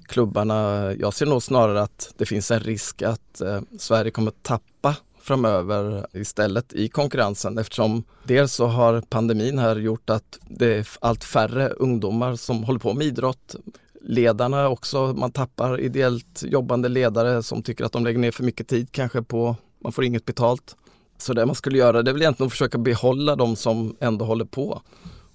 klubbarna. 0.04 0.92
Jag 0.94 1.14
ser 1.14 1.26
nog 1.26 1.44
snarare 1.44 1.82
att 1.82 2.14
det 2.18 2.26
finns 2.26 2.52
en 2.52 2.60
risk 2.60 3.02
att 3.02 3.42
eh, 3.42 3.62
Sverige 3.80 4.12
kommer 4.12 4.32
tappa 4.32 4.96
framöver 5.22 6.08
istället 6.14 6.74
i 6.74 6.88
konkurrensen 6.88 7.58
eftersom 7.58 8.04
dels 8.24 8.54
så 8.54 8.66
har 8.66 9.02
pandemin 9.02 9.60
här 9.60 9.76
gjort 9.76 10.10
att 10.10 10.40
det 10.48 10.76
är 10.76 10.88
allt 11.02 11.24
färre 11.24 11.70
ungdomar 11.70 12.36
som 12.36 12.64
håller 12.64 12.80
på 12.80 12.94
med 12.94 13.08
idrott. 13.08 13.56
Ledarna 14.02 14.70
också, 14.70 15.14
man 15.18 15.32
tappar 15.32 15.80
ideellt 15.80 16.44
jobbande 16.44 16.90
ledare 16.90 17.44
som 17.44 17.64
tycker 17.64 17.86
att 17.86 17.92
de 17.92 18.04
lägger 18.04 18.20
ner 18.20 18.32
för 18.32 18.44
mycket 18.44 18.68
tid 18.68 18.92
kanske 18.92 19.22
på, 19.22 19.56
man 19.84 19.92
får 19.92 20.04
inget 20.04 20.26
betalt. 20.26 20.76
Så 21.24 21.34
det 21.34 21.46
man 21.46 21.56
skulle 21.56 21.78
göra 21.78 22.04
det 22.04 22.12
är 22.12 22.14
väl 22.14 22.22
egentligen 22.22 22.48
att 22.48 22.52
försöka 22.52 22.78
behålla 22.78 23.36
de 23.36 23.56
som 23.56 23.96
ändå 24.00 24.26
håller 24.26 24.46
på. 24.46 24.82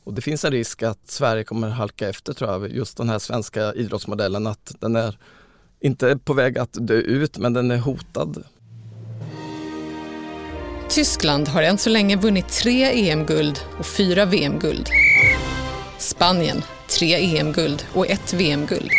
Och 0.04 0.14
det 0.14 0.20
finns 0.20 0.44
en 0.44 0.52
risk 0.52 0.82
att 0.82 1.10
Sverige 1.10 1.44
kommer 1.44 1.68
halka 1.68 2.08
efter 2.08 2.32
tror 2.32 2.50
jag, 2.50 2.72
just 2.72 2.96
den 2.96 3.08
här 3.08 3.18
svenska 3.18 3.74
idrottsmodellen 3.74 4.46
att 4.46 4.74
den 4.80 4.96
är 4.96 5.18
inte 5.80 6.18
på 6.24 6.32
väg 6.32 6.58
att 6.58 6.72
dö 6.72 6.94
ut, 6.94 7.38
men 7.38 7.52
den 7.52 7.70
är 7.70 7.78
hotad. 7.78 8.44
Tyskland 10.88 11.48
har 11.48 11.62
än 11.62 11.78
så 11.78 11.90
länge 11.90 12.16
vunnit 12.16 12.48
tre 12.48 13.10
EM-guld 13.10 13.60
och 13.78 13.86
fyra 13.86 14.24
VM-guld. 14.24 14.88
Spanien 15.98 16.62
tre 16.88 17.38
EM-guld 17.38 17.86
och 17.94 18.06
ett 18.06 18.32
VM-guld. 18.32 18.90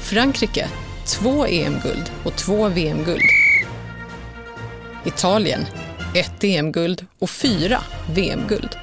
Frankrike 0.00 0.68
två 1.06 1.46
EM-guld 1.46 2.10
och 2.24 2.36
två 2.36 2.68
VM-guld. 2.68 3.37
Italien 5.04 5.66
ett 6.14 6.44
EM-guld 6.44 7.06
och 7.18 7.30
fyra 7.30 7.80
VM-guld. 8.14 8.76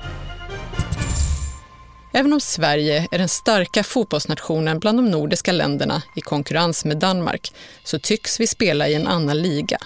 Även 2.14 2.34
om 2.34 2.40
Sverige 2.40 3.08
är 3.12 3.18
den 3.18 3.30
starka 3.30 3.84
fotbollsnationen 3.84 4.80
bland 4.80 4.98
de 4.98 5.12
nordiska 5.12 5.52
länderna 5.52 6.04
i 6.16 6.22
konkurrens 6.22 6.86
med 6.86 6.98
Danmark 6.98 7.54
så 7.84 8.00
tycks 8.00 8.40
vi 8.40 8.48
spela 8.48 8.88
i 8.88 8.96
en 8.96 9.08
annan 9.08 9.42
liga. 9.42 9.78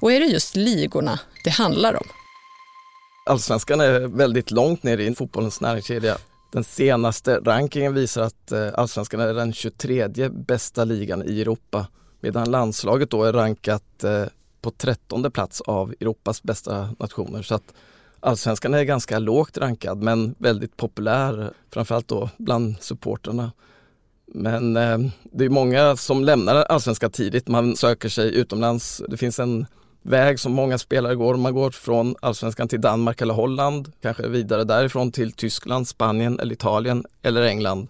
Och 0.00 0.12
är 0.12 0.20
det 0.20 0.26
just 0.26 0.56
ligorna 0.56 1.20
det 1.44 1.50
handlar 1.50 1.94
om? 1.94 2.06
Allsvenskan 3.26 3.80
är 3.80 4.00
väldigt 4.00 4.50
långt 4.50 4.82
ner 4.82 4.98
i 4.98 5.14
fotbollens 5.14 5.60
näringskedja. 5.60 6.18
Den 6.52 6.64
senaste 6.64 7.38
rankingen 7.38 7.94
visar 7.94 8.22
att 8.22 8.52
eh, 8.52 8.68
Allsvenskan 8.74 9.20
är 9.20 9.34
den 9.34 9.52
23 9.52 10.08
bästa 10.28 10.84
ligan 10.84 11.22
i 11.28 11.40
Europa 11.40 11.86
medan 12.20 12.50
landslaget 12.50 13.10
då 13.10 13.24
är 13.24 13.32
rankat 13.32 14.04
eh, 14.04 14.24
på 14.66 14.70
13 14.70 15.30
plats 15.30 15.60
av 15.60 15.94
Europas 16.00 16.42
bästa 16.42 16.88
nationer. 16.98 17.42
Så 17.42 17.54
att 17.54 17.74
Allsvenskan 18.20 18.74
är 18.74 18.82
ganska 18.82 19.18
lågt 19.18 19.58
rankad 19.58 20.02
men 20.02 20.34
väldigt 20.38 20.76
populär 20.76 21.52
framförallt 21.72 22.08
då 22.08 22.30
bland 22.38 22.74
supporterna. 22.80 23.52
Men 24.26 24.76
eh, 24.76 24.98
det 25.22 25.44
är 25.44 25.48
många 25.48 25.96
som 25.96 26.24
lämnar 26.24 26.54
Allsvenskan 26.56 27.10
tidigt, 27.10 27.48
man 27.48 27.76
söker 27.76 28.08
sig 28.08 28.34
utomlands. 28.34 29.02
Det 29.08 29.16
finns 29.16 29.38
en 29.38 29.66
väg 30.02 30.40
som 30.40 30.52
många 30.52 30.78
spelare 30.78 31.14
går. 31.14 31.36
Man 31.36 31.54
går 31.54 31.70
från 31.70 32.16
Allsvenskan 32.22 32.68
till 32.68 32.80
Danmark 32.80 33.20
eller 33.20 33.34
Holland, 33.34 33.92
kanske 34.02 34.28
vidare 34.28 34.64
därifrån 34.64 35.12
till 35.12 35.32
Tyskland, 35.32 35.88
Spanien 35.88 36.40
eller 36.40 36.52
Italien 36.52 37.04
eller 37.22 37.42
England. 37.42 37.88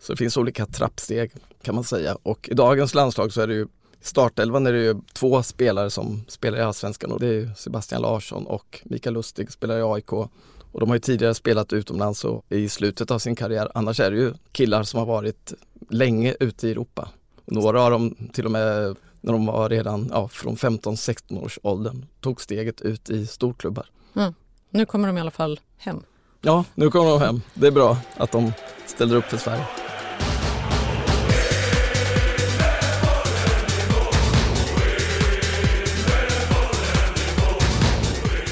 Så 0.00 0.12
det 0.12 0.16
finns 0.16 0.36
olika 0.36 0.66
trappsteg 0.66 1.32
kan 1.62 1.74
man 1.74 1.84
säga 1.84 2.16
och 2.22 2.48
i 2.48 2.54
dagens 2.54 2.94
landslag 2.94 3.32
så 3.32 3.40
är 3.40 3.46
det 3.46 3.54
ju 3.54 3.66
startelvan 4.00 4.66
är 4.66 4.72
det 4.72 4.82
ju 4.82 4.94
två 5.12 5.42
spelare 5.42 5.90
som 5.90 6.24
spelar 6.28 6.58
i 6.58 6.62
Allsvenskan 6.62 7.12
och 7.12 7.20
det 7.20 7.26
är 7.26 7.50
Sebastian 7.56 8.02
Larsson 8.02 8.46
och 8.46 8.80
Mikael 8.84 9.14
Lustig 9.14 9.52
spelar 9.52 9.78
i 9.78 9.82
AIK. 9.82 10.12
Och 10.12 10.80
de 10.80 10.88
har 10.88 10.96
ju 10.96 11.00
tidigare 11.00 11.34
spelat 11.34 11.72
utomlands 11.72 12.24
och 12.24 12.44
i 12.48 12.68
slutet 12.68 13.10
av 13.10 13.18
sin 13.18 13.36
karriär. 13.36 13.70
Annars 13.74 14.00
är 14.00 14.10
det 14.10 14.16
ju 14.16 14.34
killar 14.52 14.82
som 14.82 14.98
har 14.98 15.06
varit 15.06 15.52
länge 15.90 16.34
ute 16.40 16.68
i 16.68 16.70
Europa. 16.70 17.08
Några 17.44 17.82
av 17.82 17.90
dem 17.90 18.30
till 18.32 18.44
och 18.44 18.50
med 18.50 18.96
när 19.20 19.32
de 19.32 19.46
var 19.46 19.68
redan 19.68 20.08
ja, 20.12 20.28
från 20.28 20.56
15-16 20.56 21.44
års 21.44 21.58
åldern 21.62 22.06
tog 22.20 22.40
steget 22.40 22.80
ut 22.80 23.10
i 23.10 23.26
storklubbar. 23.26 23.86
Mm. 24.16 24.34
Nu 24.70 24.86
kommer 24.86 25.08
de 25.08 25.18
i 25.18 25.20
alla 25.20 25.30
fall 25.30 25.60
hem. 25.76 26.02
Ja, 26.40 26.64
nu 26.74 26.90
kommer 26.90 27.10
de 27.10 27.20
hem. 27.20 27.42
Det 27.54 27.66
är 27.66 27.70
bra 27.70 27.98
att 28.16 28.32
de 28.32 28.52
ställer 28.86 29.16
upp 29.16 29.24
för 29.24 29.36
Sverige. 29.36 29.66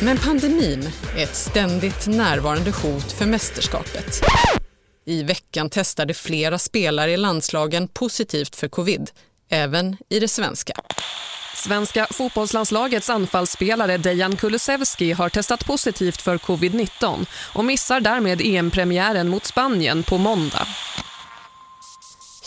Men 0.04 0.18
pandemin 0.18 0.90
är 1.16 1.22
ett 1.22 1.34
ständigt 1.34 2.06
närvarande 2.06 2.70
hot 2.70 3.12
för 3.12 3.26
mästerskapet. 3.26 4.20
I 5.06 5.22
veckan 5.22 5.70
testade 5.70 6.14
flera 6.14 6.58
spelare 6.58 7.12
i 7.12 7.16
landslagen 7.16 7.88
positivt 7.88 8.56
för 8.56 8.68
covid, 8.68 9.10
även 9.50 9.96
i 10.08 10.20
det 10.20 10.28
svenska. 10.28 10.72
Svenska 11.54 12.06
fotbollslandslagets 12.10 13.10
anfallsspelare 13.10 13.98
Dejan 13.98 14.36
Kulusevski 14.36 15.12
har 15.12 15.28
testat 15.28 15.66
positivt 15.66 16.22
för 16.22 16.38
covid-19 16.38 17.26
och 17.54 17.64
missar 17.64 18.00
därmed 18.00 18.40
EM-premiären 18.40 19.28
mot 19.28 19.44
Spanien 19.44 20.02
på 20.02 20.18
måndag. 20.18 20.66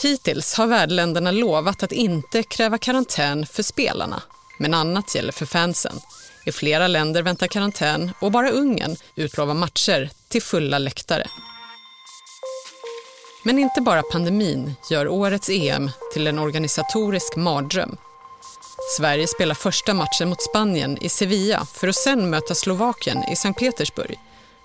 Hittills 0.02 0.54
har 0.54 0.68
värdländerna 0.68 1.32
lovat 1.32 1.84
att 1.84 1.92
inte 1.92 2.44
kräva 2.44 2.78
karantän 2.78 3.46
för 3.46 3.64
spelarna, 3.64 4.22
men 4.60 4.74
annat 4.74 5.16
gäller 5.16 5.32
för 5.32 5.46
fansen. 5.46 6.00
I 6.48 6.52
flera 6.52 6.88
länder 6.88 7.24
väntar 7.24 7.48
karantän 7.48 8.12
och 8.20 8.32
bara 8.32 8.50
Ungern 8.50 8.96
utlovar 9.16 9.54
matcher 9.54 10.10
till 10.28 10.42
fulla 10.42 10.80
läktare. 10.80 11.28
Men 13.44 13.60
inte 13.60 13.82
bara 13.82 14.02
pandemin 14.02 14.74
gör 14.92 15.08
årets 15.08 15.50
EM 15.50 15.90
till 16.14 16.28
en 16.28 16.40
organisatorisk 16.40 17.36
mardröm. 17.36 17.98
Sverige 18.98 19.28
spelar 19.28 19.56
första 19.56 19.94
matchen 19.94 20.30
mot 20.30 20.42
Spanien 20.42 20.98
i 21.04 21.10
Sevilla 21.10 21.68
för 21.74 21.88
att 21.88 21.96
sen 21.96 22.30
möta 22.30 22.56
Slovakien 22.56 23.24
i 23.32 23.36
Sankt 23.36 23.60
Petersburg. 23.60 24.20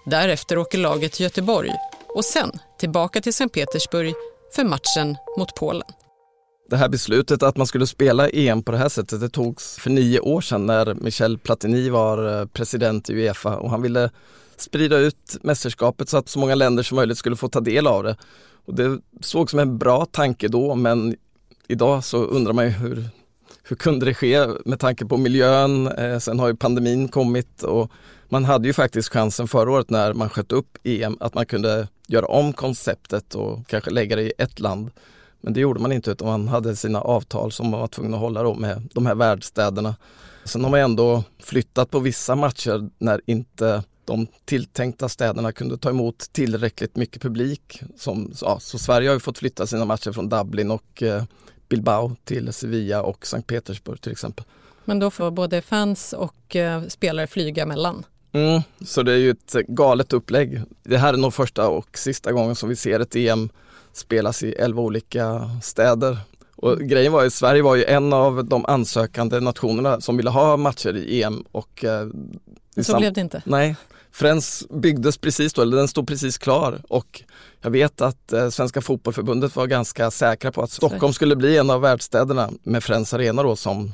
Därefter 0.04 0.58
åker 0.58 0.78
laget 0.78 1.12
till 1.12 1.22
Göteborg 1.22 1.70
och 2.08 2.24
sen 2.24 2.58
tillbaka 2.78 3.20
till 3.20 3.34
Sankt 3.34 3.54
Petersburg 3.54 4.14
för 4.54 4.64
matchen 4.64 5.16
mot 5.38 5.54
Polen. 5.54 5.88
Det 6.70 6.76
här 6.76 6.88
beslutet 6.88 7.42
att 7.42 7.56
man 7.56 7.66
skulle 7.66 7.86
spela 7.86 8.28
EM 8.28 8.62
på 8.62 8.72
det 8.72 8.78
här 8.78 8.88
sättet 8.88 9.20
det 9.20 9.28
togs 9.28 9.76
för 9.76 9.90
nio 9.90 10.20
år 10.20 10.40
sedan 10.40 10.66
när 10.66 10.94
Michel 10.94 11.38
Platini 11.38 11.88
var 11.88 12.40
eh, 12.40 12.46
president 12.46 13.10
i 13.10 13.12
Uefa 13.14 13.56
och 13.56 13.70
han 13.70 13.82
ville 13.82 14.10
sprida 14.56 14.98
ut 14.98 15.36
mästerskapet 15.42 16.08
så 16.08 16.16
att 16.16 16.28
så 16.28 16.38
många 16.38 16.54
länder 16.54 16.82
som 16.82 16.96
möjligt 16.96 17.18
skulle 17.18 17.36
få 17.36 17.48
ta 17.48 17.60
del 17.60 17.86
av 17.86 18.02
det. 18.02 18.16
Och 18.66 18.74
det 18.74 19.00
såg 19.20 19.50
som 19.50 19.58
en 19.58 19.78
bra 19.78 20.06
tanke 20.06 20.48
då 20.48 20.74
men 20.74 21.16
idag 21.68 22.04
så 22.04 22.24
undrar 22.24 22.52
man 22.52 22.64
ju 22.64 22.70
hur, 22.70 23.04
hur 23.62 23.76
kunde 23.76 24.06
det 24.06 24.14
ske 24.14 24.46
med 24.64 24.80
tanke 24.80 25.06
på 25.06 25.16
miljön? 25.16 25.86
Eh, 25.86 26.18
sen 26.18 26.38
har 26.38 26.48
ju 26.48 26.56
pandemin 26.56 27.08
kommit 27.08 27.62
och 27.62 27.90
man 28.28 28.44
hade 28.44 28.66
ju 28.66 28.72
faktiskt 28.72 29.12
chansen 29.12 29.48
förra 29.48 29.70
året 29.70 29.90
när 29.90 30.14
man 30.14 30.28
sköt 30.28 30.52
upp 30.52 30.78
EM 30.84 31.16
att 31.20 31.34
man 31.34 31.46
kunde 31.46 31.88
göra 32.06 32.26
om 32.26 32.52
konceptet 32.52 33.34
och 33.34 33.66
kanske 33.66 33.90
lägga 33.90 34.16
det 34.16 34.22
i 34.22 34.32
ett 34.38 34.60
land. 34.60 34.90
Men 35.42 35.52
det 35.52 35.60
gjorde 35.60 35.80
man 35.80 35.92
inte 35.92 36.10
utan 36.10 36.28
man 36.28 36.48
hade 36.48 36.76
sina 36.76 37.00
avtal 37.00 37.52
som 37.52 37.70
man 37.70 37.80
var 37.80 37.88
tvungen 37.88 38.14
att 38.14 38.20
hålla 38.20 38.42
då 38.42 38.54
med 38.54 38.88
de 38.92 39.06
här 39.06 39.14
värdstäderna. 39.14 39.96
Sen 40.44 40.64
har 40.64 40.70
man 40.70 40.80
ändå 40.80 41.24
flyttat 41.38 41.90
på 41.90 41.98
vissa 41.98 42.34
matcher 42.34 42.90
när 42.98 43.20
inte 43.26 43.82
de 44.04 44.26
tilltänkta 44.44 45.08
städerna 45.08 45.52
kunde 45.52 45.78
ta 45.78 45.90
emot 45.90 46.32
tillräckligt 46.32 46.96
mycket 46.96 47.22
publik. 47.22 47.82
Som, 47.96 48.32
ja, 48.40 48.58
så 48.60 48.78
Sverige 48.78 49.08
har 49.08 49.14
ju 49.14 49.20
fått 49.20 49.38
flytta 49.38 49.66
sina 49.66 49.84
matcher 49.84 50.12
från 50.12 50.28
Dublin 50.28 50.70
och 50.70 51.02
eh, 51.02 51.22
Bilbao 51.68 52.16
till 52.24 52.52
Sevilla 52.52 53.02
och 53.02 53.26
Sankt 53.26 53.48
Petersburg 53.48 54.00
till 54.00 54.12
exempel. 54.12 54.44
Men 54.84 54.98
då 54.98 55.10
får 55.10 55.30
både 55.30 55.62
fans 55.62 56.12
och 56.12 56.56
eh, 56.56 56.82
spelare 56.88 57.26
flyga 57.26 57.66
mellan? 57.66 58.04
Mm, 58.32 58.62
så 58.80 59.02
det 59.02 59.12
är 59.12 59.16
ju 59.16 59.30
ett 59.30 59.52
galet 59.68 60.12
upplägg. 60.12 60.62
Det 60.82 60.98
här 60.98 61.14
är 61.14 61.18
nog 61.18 61.34
första 61.34 61.68
och 61.68 61.98
sista 61.98 62.32
gången 62.32 62.54
som 62.54 62.68
vi 62.68 62.76
ser 62.76 63.00
ett 63.00 63.16
EM 63.16 63.50
spelas 63.92 64.42
i 64.42 64.52
elva 64.52 64.82
olika 64.82 65.50
städer. 65.62 66.18
Och 66.56 66.78
grejen 66.78 67.12
var 67.12 67.24
ju, 67.24 67.30
Sverige 67.30 67.62
var 67.62 67.76
ju 67.76 67.84
en 67.84 68.12
av 68.12 68.44
de 68.44 68.66
ansökande 68.66 69.40
nationerna 69.40 70.00
som 70.00 70.16
ville 70.16 70.30
ha 70.30 70.56
matcher 70.56 70.96
i 70.96 71.22
EM 71.22 71.44
och 71.52 71.84
eh, 71.84 72.06
Så 72.80 72.96
blev 72.96 73.12
det 73.12 73.20
inte? 73.20 73.42
Nej, 73.46 73.76
Friends 74.12 74.64
byggdes 74.70 75.18
precis 75.18 75.52
då, 75.52 75.62
eller 75.62 75.76
den 75.76 75.88
stod 75.88 76.08
precis 76.08 76.38
klar 76.38 76.82
och 76.88 77.22
jag 77.60 77.70
vet 77.70 78.00
att 78.00 78.32
eh, 78.32 78.48
Svenska 78.48 78.80
Fotbollförbundet 78.80 79.56
var 79.56 79.66
ganska 79.66 80.10
säkra 80.10 80.52
på 80.52 80.62
att 80.62 80.70
Stockholm 80.70 81.12
skulle 81.12 81.36
bli 81.36 81.56
en 81.56 81.70
av 81.70 81.80
världsstäderna 81.80 82.50
med 82.62 82.84
Friends 82.84 83.14
Arena 83.14 83.42
då 83.42 83.56
som 83.56 83.92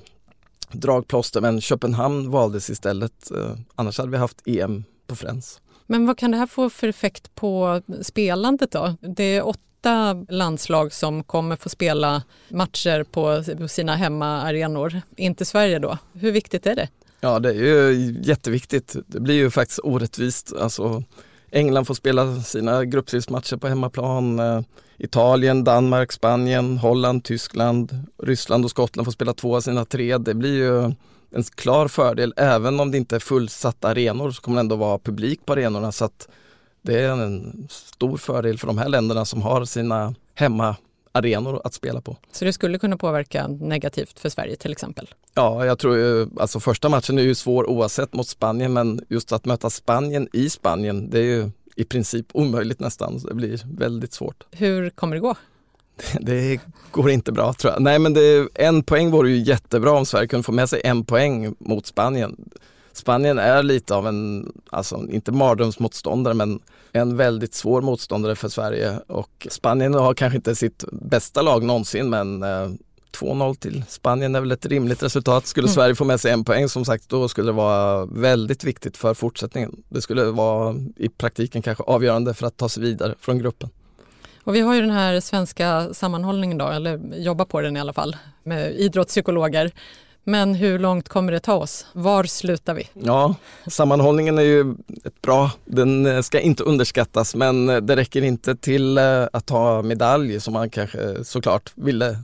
dragplåster 0.72 1.40
men 1.40 1.60
Köpenhamn 1.60 2.30
valdes 2.30 2.70
istället. 2.70 3.30
Eh, 3.30 3.52
annars 3.74 3.98
hade 3.98 4.10
vi 4.10 4.16
haft 4.16 4.42
EM 4.46 4.84
på 5.06 5.16
Friends. 5.16 5.60
Men 5.86 6.06
vad 6.06 6.18
kan 6.18 6.30
det 6.30 6.36
här 6.36 6.46
få 6.46 6.70
för 6.70 6.88
effekt 6.88 7.34
på 7.34 7.82
spelandet 8.02 8.70
då? 8.70 8.96
Det 9.00 9.36
är 9.36 9.42
hitta 9.78 10.24
landslag 10.28 10.92
som 10.92 11.22
kommer 11.24 11.56
få 11.56 11.68
spela 11.68 12.22
matcher 12.48 13.04
på 13.04 13.44
sina 13.68 13.96
hemmaarenor. 13.96 15.00
Inte 15.16 15.44
Sverige 15.44 15.78
då. 15.78 15.98
Hur 16.12 16.32
viktigt 16.32 16.66
är 16.66 16.76
det? 16.76 16.88
Ja, 17.20 17.38
det 17.38 17.48
är 17.48 17.52
ju 17.54 18.16
jätteviktigt. 18.22 18.96
Det 19.06 19.20
blir 19.20 19.34
ju 19.34 19.50
faktiskt 19.50 19.80
orättvist. 19.82 20.52
Alltså, 20.60 21.02
England 21.50 21.84
får 21.84 21.94
spela 21.94 22.40
sina 22.40 22.84
gruppspelsmatcher 22.84 23.56
på 23.56 23.68
hemmaplan. 23.68 24.38
Eh, 24.38 24.60
Italien, 24.98 25.64
Danmark, 25.64 26.12
Spanien, 26.12 26.78
Holland, 26.78 27.24
Tyskland, 27.24 28.06
Ryssland 28.22 28.64
och 28.64 28.70
Skottland 28.70 29.06
får 29.06 29.12
spela 29.12 29.34
två 29.34 29.56
av 29.56 29.60
sina 29.60 29.84
tre. 29.84 30.18
Det 30.18 30.34
blir 30.34 30.54
ju 30.54 30.84
en 31.30 31.42
klar 31.54 31.88
fördel. 31.88 32.34
Även 32.36 32.80
om 32.80 32.90
det 32.90 32.98
inte 32.98 33.16
är 33.16 33.20
fullsatta 33.20 33.88
arenor 33.88 34.30
så 34.30 34.42
kommer 34.42 34.56
det 34.56 34.60
ändå 34.60 34.76
vara 34.76 34.98
publik 34.98 35.46
på 35.46 35.52
arenorna. 35.52 35.92
Så 35.92 36.04
att 36.04 36.28
det 36.82 37.00
är 37.00 37.10
en 37.10 37.66
stor 37.70 38.16
fördel 38.16 38.58
för 38.58 38.66
de 38.66 38.78
här 38.78 38.88
länderna 38.88 39.24
som 39.24 39.42
har 39.42 39.64
sina 39.64 40.14
hemmaarenor 40.34 41.60
att 41.64 41.74
spela 41.74 42.00
på. 42.00 42.16
Så 42.32 42.44
det 42.44 42.52
skulle 42.52 42.78
kunna 42.78 42.96
påverka 42.96 43.46
negativt 43.46 44.18
för 44.18 44.28
Sverige 44.28 44.56
till 44.56 44.72
exempel? 44.72 45.08
Ja, 45.34 45.66
jag 45.66 45.78
tror 45.78 45.96
ju, 45.96 46.28
alltså 46.40 46.60
första 46.60 46.88
matchen 46.88 47.18
är 47.18 47.22
ju 47.22 47.34
svår 47.34 47.70
oavsett 47.70 48.12
mot 48.12 48.28
Spanien 48.28 48.72
men 48.72 49.00
just 49.08 49.32
att 49.32 49.44
möta 49.44 49.70
Spanien 49.70 50.28
i 50.32 50.50
Spanien 50.50 51.10
det 51.10 51.18
är 51.18 51.22
ju 51.22 51.50
i 51.76 51.84
princip 51.84 52.26
omöjligt 52.32 52.80
nästan. 52.80 53.18
Det 53.18 53.34
blir 53.34 53.60
väldigt 53.64 54.12
svårt. 54.12 54.44
Hur 54.50 54.90
kommer 54.90 55.16
det 55.16 55.20
gå? 55.20 55.34
Det 56.20 56.60
går 56.90 57.10
inte 57.10 57.32
bra 57.32 57.52
tror 57.52 57.72
jag. 57.72 57.82
Nej 57.82 57.98
men 57.98 58.14
det, 58.14 58.48
en 58.54 58.82
poäng 58.82 59.10
vore 59.10 59.30
ju 59.30 59.36
jättebra 59.36 59.90
om 59.92 60.06
Sverige 60.06 60.28
kunde 60.28 60.42
få 60.42 60.52
med 60.52 60.68
sig 60.68 60.80
en 60.84 61.04
poäng 61.04 61.54
mot 61.58 61.86
Spanien. 61.86 62.36
Spanien 62.98 63.38
är 63.38 63.62
lite 63.62 63.94
av 63.94 64.06
en, 64.06 64.52
alltså 64.70 65.06
inte 65.10 65.32
mardrömsmotståndare 65.32 66.34
men 66.34 66.60
en 66.92 67.16
väldigt 67.16 67.54
svår 67.54 67.80
motståndare 67.80 68.36
för 68.36 68.48
Sverige 68.48 68.98
och 69.06 69.46
Spanien 69.50 69.94
har 69.94 70.14
kanske 70.14 70.36
inte 70.36 70.54
sitt 70.54 70.84
bästa 70.92 71.42
lag 71.42 71.62
någonsin 71.62 72.10
men 72.10 72.42
eh, 72.42 72.68
2-0 73.12 73.54
till 73.54 73.84
Spanien 73.88 74.34
är 74.34 74.40
väl 74.40 74.52
ett 74.52 74.66
rimligt 74.66 75.02
resultat. 75.02 75.46
Skulle 75.46 75.66
mm. 75.66 75.74
Sverige 75.74 75.94
få 75.94 76.04
med 76.04 76.20
sig 76.20 76.32
en 76.32 76.44
poäng 76.44 76.68
som 76.68 76.84
sagt 76.84 77.08
då 77.08 77.28
skulle 77.28 77.48
det 77.48 77.52
vara 77.52 78.06
väldigt 78.06 78.64
viktigt 78.64 78.96
för 78.96 79.14
fortsättningen. 79.14 79.82
Det 79.88 80.00
skulle 80.00 80.24
vara 80.24 80.76
i 80.96 81.08
praktiken 81.08 81.62
kanske 81.62 81.84
avgörande 81.84 82.34
för 82.34 82.46
att 82.46 82.56
ta 82.56 82.68
sig 82.68 82.82
vidare 82.82 83.14
från 83.20 83.38
gruppen. 83.38 83.70
Och 84.44 84.54
vi 84.54 84.60
har 84.60 84.74
ju 84.74 84.80
den 84.80 84.90
här 84.90 85.20
svenska 85.20 85.94
sammanhållningen 85.94 86.58
då, 86.58 86.68
eller 86.68 87.00
jobbar 87.16 87.44
på 87.44 87.60
den 87.60 87.76
i 87.76 87.80
alla 87.80 87.92
fall, 87.92 88.16
med 88.42 88.72
idrottspsykologer. 88.72 89.72
Men 90.28 90.54
hur 90.54 90.78
långt 90.78 91.08
kommer 91.08 91.32
det 91.32 91.40
ta 91.40 91.54
oss? 91.54 91.86
Var 91.92 92.24
slutar 92.24 92.74
vi? 92.74 92.88
Ja, 92.94 93.34
sammanhållningen 93.66 94.38
är 94.38 94.42
ju 94.42 94.74
ett 95.04 95.22
bra, 95.22 95.50
den 95.64 96.22
ska 96.22 96.40
inte 96.40 96.62
underskattas 96.62 97.34
men 97.34 97.66
det 97.66 97.96
räcker 97.96 98.22
inte 98.22 98.56
till 98.56 98.98
eh, 98.98 99.26
att 99.32 99.46
ta 99.46 99.82
medalj 99.82 100.40
som 100.40 100.52
man 100.52 100.70
kanske 100.70 101.24
såklart 101.24 101.72
ville 101.74 102.18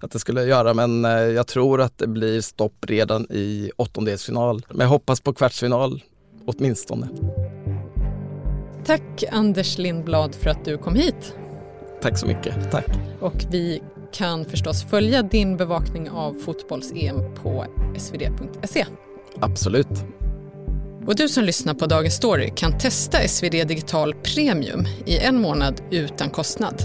att 0.00 0.10
det 0.10 0.18
skulle 0.18 0.44
göra 0.44 0.74
men 0.74 1.04
eh, 1.04 1.10
jag 1.10 1.46
tror 1.46 1.80
att 1.80 1.98
det 1.98 2.06
blir 2.06 2.40
stopp 2.40 2.84
redan 2.86 3.26
i 3.30 3.70
åttondelsfinal. 3.76 4.66
Men 4.68 4.80
jag 4.80 4.88
hoppas 4.88 5.20
på 5.20 5.32
kvartsfinal 5.34 6.02
åtminstone. 6.46 7.08
Tack 8.86 9.24
Anders 9.32 9.78
Lindblad 9.78 10.34
för 10.34 10.50
att 10.50 10.64
du 10.64 10.78
kom 10.78 10.94
hit. 10.94 11.34
Tack 12.02 12.18
så 12.18 12.26
mycket. 12.26 12.70
Tack. 12.70 12.86
Och 13.20 13.44
vi 13.50 13.82
kan 14.12 14.44
förstås 14.44 14.84
följa 14.84 15.22
din 15.22 15.56
bevakning 15.56 16.10
av 16.10 16.34
fotbolls-EM 16.34 17.34
på 17.34 17.66
svd.se. 17.96 18.86
Absolut. 19.40 20.04
Och 21.08 21.16
du 21.16 21.28
som 21.28 21.44
lyssnar 21.44 21.74
på 21.74 21.86
Dagens 21.86 22.14
Story 22.14 22.52
kan 22.56 22.78
testa 22.78 23.28
SvD 23.28 23.68
Digital 23.68 24.14
Premium 24.14 24.86
i 25.06 25.18
en 25.18 25.40
månad 25.40 25.80
utan 25.90 26.30
kostnad. 26.30 26.82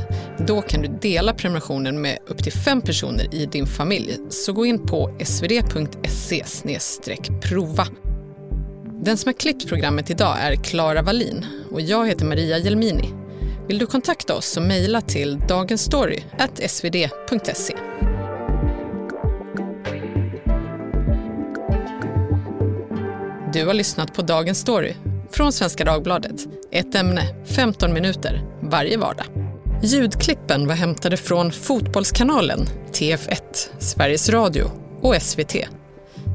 Då 0.48 0.62
kan 0.62 0.82
du 0.82 0.88
dela 1.01 1.34
prenumerationen 1.34 2.01
med 2.01 2.18
upp 2.27 2.44
till 2.44 2.51
fem 2.51 2.82
personer 2.82 3.36
i 3.36 3.46
din 3.46 3.65
familj. 3.65 4.18
Så 4.30 4.53
gå 4.53 4.65
in 4.65 4.86
på 4.86 5.18
svd.se 5.25 6.44
prova. 7.42 7.88
Den 9.01 9.18
som 9.18 9.27
har 9.30 9.34
klippt 9.34 9.68
programmet 9.68 10.10
idag 10.10 10.38
är 10.39 10.56
Klara 10.56 11.01
Wallin 11.01 11.46
och 11.72 11.82
jag 11.82 12.08
heter 12.08 12.25
Maria 12.25 12.58
Jelmini. 12.58 13.23
Vill 13.67 13.77
du 13.77 13.86
kontakta 13.86 14.36
oss 14.36 14.46
så 14.46 14.62
mejla 14.62 15.01
till 15.01 15.39
dagensstory.svd.se. 15.39 17.75
Du 23.53 23.65
har 23.65 23.74
lyssnat 23.74 24.13
på 24.13 24.22
Dagens 24.22 24.60
Story 24.60 24.93
från 25.32 25.53
Svenska 25.53 25.86
Dagbladet. 25.86 26.48
Ett 26.72 26.96
ämne, 26.96 27.22
15 27.46 27.93
minuter, 27.93 28.41
varje 28.62 28.98
vardag. 28.98 29.25
Ljudklippen 29.84 30.67
var 30.67 30.75
hämtade 30.75 31.17
från 31.17 31.51
Fotbollskanalen, 31.51 32.65
TF1, 32.91 33.70
Sveriges 33.79 34.29
Radio 34.29 34.65
och 35.01 35.15
SVT. 35.22 35.55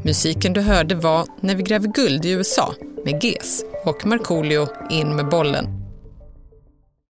Musiken 0.05 0.53
du 0.53 0.61
hörde 0.61 0.95
var 0.95 1.27
När 1.41 1.55
vi 1.55 1.63
gräver 1.63 1.89
guld 1.89 2.25
i 2.25 2.31
USA 2.31 2.75
med 3.05 3.25
GES 3.25 3.65
och 3.85 4.07
Markoolio 4.07 4.69
In 4.91 5.17
med 5.17 5.29
bollen 5.29 5.88